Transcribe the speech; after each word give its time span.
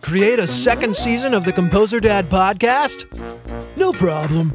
Create 0.00 0.38
a 0.38 0.46
second 0.46 0.94
season 0.96 1.34
of 1.34 1.44
the 1.44 1.52
Composer 1.52 2.00
Dad 2.00 2.28
podcast? 2.30 3.06
No 3.76 3.92
problem. 3.92 4.52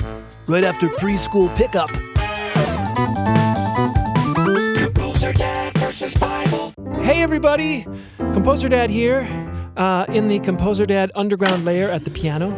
Right 0.47 0.63
after 0.63 0.89
preschool 0.89 1.55
pickup. 1.55 1.89
Composer 4.77 5.33
Dad 5.33 5.77
versus 5.77 6.13
Bible. 6.15 6.73
Hey, 7.01 7.21
everybody! 7.21 7.85
Composer 8.17 8.67
Dad 8.69 8.89
here, 8.89 9.27
uh, 9.77 10.05
in 10.09 10.27
the 10.27 10.39
Composer 10.39 10.85
Dad 10.85 11.11
underground 11.15 11.65
layer 11.65 11.89
at 11.89 12.03
the 12.03 12.09
piano. 12.09 12.51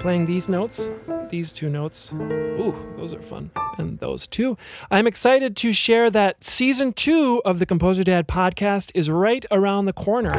Playing 0.00 0.26
these 0.26 0.48
notes, 0.48 0.90
these 1.30 1.52
two 1.52 1.68
notes. 1.68 2.12
Ooh, 2.12 2.74
those 2.96 3.14
are 3.14 3.22
fun. 3.22 3.50
And 3.78 3.98
those 3.98 4.28
two. 4.28 4.56
I'm 4.90 5.06
excited 5.06 5.56
to 5.56 5.72
share 5.72 6.10
that 6.10 6.44
season 6.44 6.92
two 6.92 7.40
of 7.44 7.58
the 7.58 7.66
Composer 7.66 8.04
Dad 8.04 8.28
podcast 8.28 8.90
is 8.94 9.10
right 9.10 9.44
around 9.50 9.86
the 9.86 9.92
corner. 9.92 10.32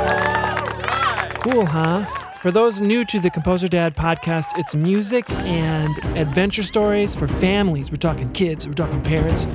Cool, 1.51 1.67
huh? 1.67 2.05
For 2.41 2.49
those 2.49 2.81
new 2.81 3.05
to 3.05 3.19
the 3.19 3.29
Composer 3.29 3.67
Dad 3.67 3.95
podcast, 3.95 4.57
it's 4.57 4.73
music 4.73 5.29
and 5.29 5.95
adventure 6.17 6.63
stories 6.63 7.15
for 7.15 7.27
families. 7.27 7.91
We're 7.91 7.97
talking 7.97 8.31
kids, 8.31 8.67
we're 8.67 8.73
talking 8.73 8.99
parents. 9.03 9.45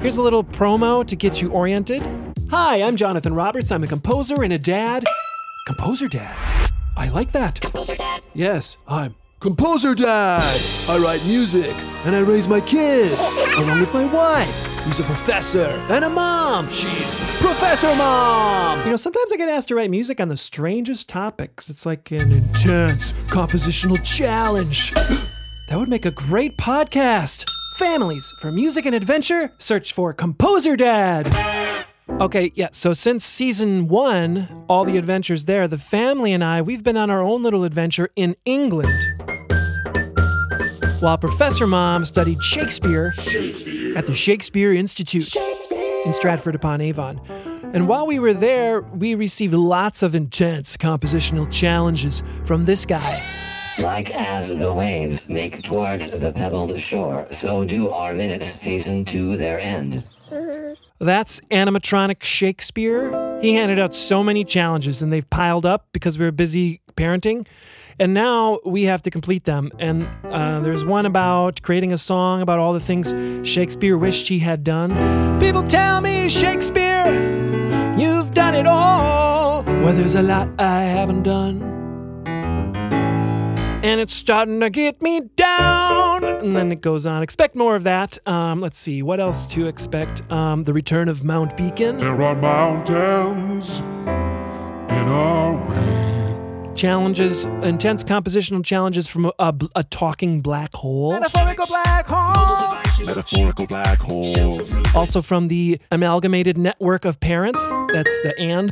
Here's 0.00 0.16
a 0.16 0.22
little 0.22 0.42
promo 0.42 1.06
to 1.06 1.14
get 1.14 1.40
you 1.40 1.52
oriented. 1.52 2.04
Hi, 2.50 2.82
I'm 2.82 2.96
Jonathan 2.96 3.34
Roberts. 3.34 3.70
I'm 3.70 3.84
a 3.84 3.86
composer 3.86 4.42
and 4.42 4.52
a 4.52 4.58
dad. 4.58 5.04
Composer 5.64 6.08
dad? 6.08 6.36
I 6.96 7.08
like 7.10 7.30
that. 7.30 7.60
Composer 7.60 7.94
Dad. 7.94 8.20
Yes, 8.34 8.76
I'm 8.88 9.14
Composer 9.38 9.94
Dad. 9.94 10.60
I 10.88 10.98
write 10.98 11.24
music 11.24 11.72
and 12.04 12.16
I 12.16 12.22
raise 12.22 12.48
my 12.48 12.60
kids 12.60 13.30
along 13.56 13.78
with 13.78 13.94
my 13.94 14.06
wife, 14.06 14.67
who's 14.88 15.00
a 15.00 15.02
professor, 15.02 15.66
and 15.90 16.02
a 16.02 16.08
mom. 16.08 16.66
She's 16.70 17.14
Professor 17.42 17.94
Mom. 17.94 18.78
You 18.84 18.90
know, 18.90 18.96
sometimes 18.96 19.30
I 19.30 19.36
get 19.36 19.50
asked 19.50 19.68
to 19.68 19.74
write 19.74 19.90
music 19.90 20.18
on 20.18 20.28
the 20.28 20.36
strangest 20.36 21.10
topics. 21.10 21.68
It's 21.68 21.84
like 21.84 22.10
an 22.10 22.32
intense 22.32 23.12
compositional 23.28 24.02
challenge. 24.04 24.94
That 25.68 25.76
would 25.76 25.90
make 25.90 26.06
a 26.06 26.10
great 26.12 26.56
podcast. 26.56 27.44
Families 27.76 28.32
for 28.40 28.50
music 28.50 28.86
and 28.86 28.94
adventure, 28.94 29.52
search 29.58 29.92
for 29.92 30.14
Composer 30.14 30.76
Dad. 30.76 31.30
Okay, 32.08 32.50
yeah, 32.54 32.68
so 32.72 32.94
since 32.94 33.22
season 33.22 33.86
one, 33.86 34.64
all 34.66 34.86
the 34.86 34.96
adventures 34.96 35.44
there, 35.44 35.68
the 35.68 35.76
family 35.76 36.32
and 36.32 36.42
I, 36.42 36.62
we've 36.62 36.82
been 36.82 36.96
on 36.96 37.10
our 37.10 37.22
own 37.22 37.42
little 37.42 37.64
adventure 37.64 38.08
in 38.16 38.34
England. 38.46 39.17
While 41.00 41.16
Professor 41.16 41.64
Mom 41.64 42.04
studied 42.04 42.42
Shakespeare, 42.42 43.14
at 43.94 44.06
the 44.06 44.14
Shakespeare 44.14 44.74
Institute 44.74 45.32
in 46.04 46.12
Stratford 46.12 46.56
upon 46.56 46.80
Avon. 46.80 47.20
And 47.72 47.86
while 47.86 48.04
we 48.04 48.18
were 48.18 48.34
there, 48.34 48.80
we 48.80 49.14
received 49.14 49.54
lots 49.54 50.02
of 50.02 50.16
intense 50.16 50.76
compositional 50.76 51.52
challenges 51.52 52.24
from 52.44 52.64
this 52.64 52.84
guy. 52.84 53.16
Like 53.84 54.10
as 54.10 54.48
the 54.48 54.74
waves 54.74 55.28
make 55.28 55.62
towards 55.62 56.18
the 56.18 56.32
pebbled 56.32 56.80
shore, 56.80 57.28
so 57.30 57.64
do 57.64 57.90
our 57.90 58.12
minutes 58.12 58.58
hasten 58.58 59.04
to 59.06 59.36
their 59.36 59.60
end. 59.60 60.02
That's 60.98 61.40
animatronic 61.52 62.24
Shakespeare. 62.24 63.38
He 63.40 63.54
handed 63.54 63.78
out 63.78 63.94
so 63.94 64.24
many 64.24 64.44
challenges 64.44 65.00
and 65.00 65.12
they've 65.12 65.30
piled 65.30 65.64
up 65.64 65.86
because 65.92 66.18
we 66.18 66.24
were 66.24 66.32
busy 66.32 66.80
parenting. 66.98 67.46
And 68.00 68.14
now 68.14 68.60
we 68.64 68.84
have 68.84 69.02
to 69.02 69.10
complete 69.10 69.44
them. 69.44 69.70
And 69.78 70.08
uh, 70.24 70.60
there's 70.60 70.84
one 70.84 71.04
about 71.06 71.62
creating 71.62 71.92
a 71.92 71.96
song 71.96 72.42
about 72.42 72.58
all 72.58 72.72
the 72.72 72.80
things 72.80 73.12
Shakespeare 73.48 73.98
wished 73.98 74.28
he 74.28 74.38
had 74.38 74.62
done. 74.62 75.40
People 75.40 75.64
tell 75.64 76.00
me, 76.00 76.28
Shakespeare, 76.28 77.06
you've 77.98 78.34
done 78.34 78.54
it 78.54 78.66
all. 78.66 79.64
Well, 79.64 79.94
there's 79.94 80.14
a 80.14 80.22
lot 80.22 80.48
I 80.60 80.82
haven't 80.82 81.24
done. 81.24 81.62
And 83.82 84.00
it's 84.00 84.14
starting 84.14 84.60
to 84.60 84.70
get 84.70 85.00
me 85.02 85.22
down. 85.36 86.24
And 86.24 86.54
then 86.54 86.70
it 86.70 86.80
goes 86.80 87.06
on. 87.06 87.22
Expect 87.22 87.56
more 87.56 87.74
of 87.74 87.84
that. 87.84 88.18
Um, 88.28 88.60
let's 88.60 88.78
see, 88.78 89.02
what 89.02 89.18
else 89.18 89.46
to 89.48 89.66
expect? 89.66 90.28
Um, 90.30 90.64
the 90.64 90.72
return 90.72 91.08
of 91.08 91.24
Mount 91.24 91.56
Beacon. 91.56 91.96
There 91.96 92.20
are 92.22 92.34
mountains 92.36 93.80
in 93.80 95.08
our. 95.08 95.47
Challenges, 96.78 97.44
intense 97.62 98.04
compositional 98.04 98.64
challenges 98.64 99.08
from 99.08 99.26
a, 99.26 99.32
a, 99.40 99.54
a 99.74 99.84
talking 99.84 100.40
black 100.40 100.72
hole. 100.74 101.12
Metaphorical 101.12 101.66
black 101.66 102.06
holes. 102.06 102.78
Metaphorical 103.04 103.66
black 103.66 103.98
holes. 103.98 104.76
Also 104.94 105.20
from 105.20 105.48
the 105.48 105.80
Amalgamated 105.90 106.56
Network 106.56 107.04
of 107.04 107.18
Parents. 107.18 107.60
That's 107.92 108.22
the 108.22 108.34
ANP, 108.38 108.70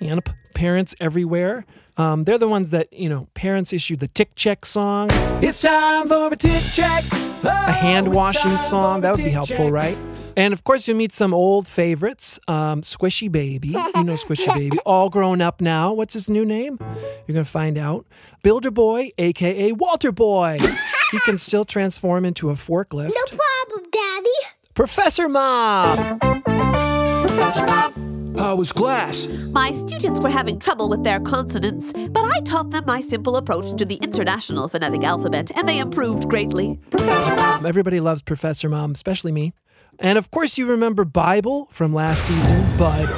ANP 0.00 0.32
Parents 0.54 0.94
Everywhere. 1.00 1.66
Um, 1.96 2.22
they're 2.22 2.38
the 2.38 2.48
ones 2.48 2.70
that, 2.70 2.90
you 2.92 3.08
know, 3.08 3.26
parents 3.34 3.72
issued 3.72 3.98
the 3.98 4.08
Tick 4.08 4.34
Check 4.36 4.64
song. 4.64 5.08
It's 5.42 5.60
time 5.60 6.08
for 6.08 6.32
a 6.32 6.36
Tick 6.36 6.62
Check. 6.72 7.04
a 7.42 7.72
hand 7.72 8.14
washing 8.14 8.56
song. 8.58 9.00
That 9.00 9.16
would 9.16 9.24
be 9.24 9.30
helpful, 9.30 9.70
right? 9.70 9.98
And 10.40 10.54
of 10.54 10.64
course, 10.64 10.88
you'll 10.88 10.96
meet 10.96 11.12
some 11.12 11.34
old 11.34 11.68
favorites. 11.68 12.40
Um, 12.48 12.80
Squishy 12.80 13.30
Baby. 13.30 13.68
You 13.68 14.04
know 14.04 14.14
Squishy 14.24 14.50
Baby. 14.54 14.78
All 14.86 15.10
grown 15.10 15.42
up 15.42 15.60
now. 15.60 15.92
What's 15.92 16.14
his 16.14 16.30
new 16.30 16.46
name? 16.46 16.78
You're 16.80 17.34
going 17.34 17.44
to 17.44 17.50
find 17.50 17.76
out. 17.76 18.06
Builder 18.42 18.70
Boy, 18.70 19.10
aka 19.18 19.72
Walter 19.72 20.12
Boy. 20.12 20.56
He 21.10 21.20
can 21.26 21.36
still 21.46 21.66
transform 21.66 22.24
into 22.24 22.48
a 22.48 22.54
forklift. 22.54 23.10
No 23.10 23.38
problem, 23.38 23.90
Daddy. 23.90 24.30
Professor 24.72 25.28
Mom. 25.28 26.18
Professor 26.18 27.66
Mom. 27.66 28.34
How 28.38 28.56
was 28.56 28.72
class? 28.72 29.26
My 29.52 29.72
students 29.72 30.22
were 30.22 30.30
having 30.30 30.58
trouble 30.58 30.88
with 30.88 31.04
their 31.04 31.20
consonants, 31.20 31.92
but 31.92 32.24
I 32.24 32.40
taught 32.40 32.70
them 32.70 32.84
my 32.86 33.02
simple 33.02 33.36
approach 33.36 33.76
to 33.76 33.84
the 33.84 33.96
International 33.96 34.68
Phonetic 34.68 35.04
Alphabet, 35.04 35.50
and 35.54 35.68
they 35.68 35.80
improved 35.80 36.30
greatly. 36.30 36.78
Professor 36.90 37.36
Mom. 37.36 37.66
Everybody 37.66 38.00
loves 38.00 38.22
Professor 38.22 38.70
Mom, 38.70 38.92
especially 38.92 39.32
me. 39.32 39.52
And 40.00 40.16
of 40.16 40.30
course, 40.30 40.56
you 40.56 40.66
remember 40.66 41.04
Bible 41.04 41.68
from 41.70 41.92
last 41.92 42.24
season. 42.24 42.58
Bible. 42.78 43.14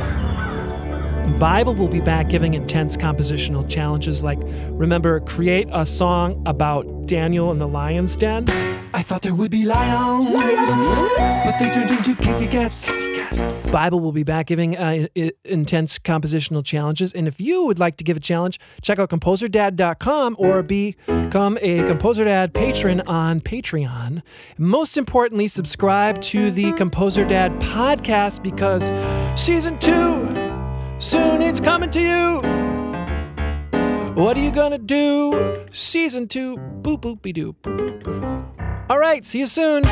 Bible 1.39 1.75
will 1.77 1.89
be 1.89 2.01
back 2.01 2.29
giving 2.29 2.55
intense 2.55 2.97
compositional 2.97 3.69
challenges 3.69 4.23
like 4.23 4.39
remember, 4.71 5.21
create 5.21 5.69
a 5.73 5.87
song 5.87 6.43
about 6.45 7.07
Daniel 7.07 7.53
and 7.53 7.61
the 7.61 7.69
lion's 7.69 8.17
den. 8.17 8.47
I 8.95 9.03
thought 9.03 9.23
there 9.23 9.35
would 9.35 9.51
be 9.51 9.65
lions, 9.65 10.27
but 10.27 11.59
they 11.59 11.71
turned 11.71 11.91
into 11.93 12.12
kitty 12.33 12.47
cats. 12.49 13.71
Bible 13.71 14.01
will 14.01 14.13
be 14.13 14.23
back 14.23 14.47
giving 14.47 14.77
uh, 14.77 15.07
intense 15.45 15.99
compositional 15.99 16.65
challenges. 16.65 17.13
And 17.13 17.27
if 17.27 17.41
you 17.41 17.67
would 17.67 17.79
like 17.79 17.97
to 17.99 18.05
give 18.05 18.17
a 18.17 18.21
challenge, 18.21 18.61
check 18.83 18.99
out 18.99 19.11
composerdad.com 19.11 20.37
or 20.39 20.63
become 20.63 21.59
a 21.61 21.85
Composer 21.85 22.25
Dad 22.25 22.55
patron 22.55 23.01
on 23.03 23.41
Patreon. 23.41 24.23
Most 24.59 24.97
importantly, 24.97 25.49
subscribe 25.49 26.21
to 26.23 26.51
the 26.51 26.73
Composer 26.73 27.25
Dad 27.25 27.53
podcast 27.61 28.43
because 28.43 28.93
season 29.41 29.79
two 29.79 30.29
soon 30.99 31.43
it's 31.43 31.61
coming 31.61 31.91
to 31.91 32.01
you. 32.01 32.41
What 34.15 34.37
are 34.37 34.41
you 34.41 34.51
gonna 34.51 34.79
do? 34.79 35.67
Season 35.73 36.29
two, 36.29 36.57
boop 36.57 37.01
doo. 37.33 37.55
boop, 37.63 37.63
boop, 37.63 38.03
boop. 38.03 38.91
All 38.91 38.99
right, 38.99 39.25
see 39.25 39.39
you 39.39 39.47
soon. 39.47 39.85